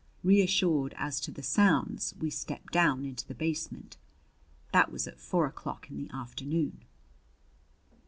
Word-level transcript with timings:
Reassured 0.23 0.95
as 0.97 1.19
to 1.19 1.31
the 1.31 1.43
sounds, 1.43 2.15
we 2.17 2.31
stepped 2.31 2.73
down 2.73 3.05
into 3.05 3.23
the 3.27 3.35
basement. 3.35 3.97
That 4.73 4.91
was 4.91 5.05
at 5.07 5.19
four 5.19 5.45
o'clock 5.45 5.91
in 5.91 5.95
the 5.99 6.09
afternoon. 6.11 6.85